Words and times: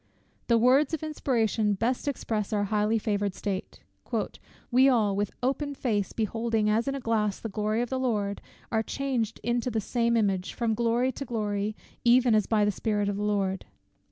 The 0.47 0.57
words 0.57 0.95
of 0.95 1.03
inspiration 1.03 1.75
best 1.75 2.07
express 2.07 2.51
our 2.51 2.63
highly 2.63 2.97
favoured 2.97 3.35
state: 3.35 3.81
"We 4.71 4.89
all, 4.89 5.15
with 5.15 5.29
open 5.43 5.75
face 5.75 6.11
beholding 6.11 6.67
as 6.71 6.87
in 6.87 6.95
a 6.95 6.99
glass 6.99 7.39
the 7.39 7.49
glory 7.49 7.83
of 7.83 7.91
the 7.91 7.99
Lord, 7.99 8.41
are 8.71 8.81
changed 8.81 9.39
into 9.43 9.69
the 9.69 9.79
same 9.79 10.17
image, 10.17 10.55
from 10.55 10.73
glory 10.73 11.11
to 11.11 11.23
glory, 11.23 11.75
even 12.03 12.33
as 12.33 12.47
by 12.47 12.65
the 12.65 12.71
Spirit 12.71 13.09
of 13.09 13.17
the 13.17 13.21
Lord." 13.23 13.65